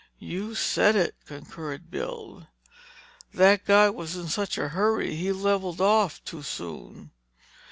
[0.17, 2.47] "You said it—" concurred Bill.
[3.35, 7.11] "That guy was in such a hurry he leveled off too soon.